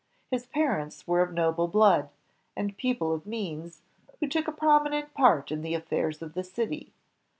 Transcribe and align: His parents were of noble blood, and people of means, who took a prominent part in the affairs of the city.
His 0.31 0.47
parents 0.47 1.05
were 1.05 1.21
of 1.21 1.31
noble 1.31 1.67
blood, 1.67 2.09
and 2.57 2.75
people 2.75 3.13
of 3.13 3.27
means, 3.27 3.83
who 4.19 4.27
took 4.27 4.47
a 4.47 4.51
prominent 4.51 5.13
part 5.13 5.51
in 5.51 5.61
the 5.61 5.75
affairs 5.75 6.23
of 6.23 6.33
the 6.33 6.43
city. 6.43 6.91